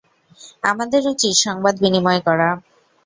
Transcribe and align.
আমাদের 0.63 1.01
উচিত 1.07 1.33
সংবাদ 1.45 1.75
বিনিময় 1.83 2.21
করা। 2.27 2.49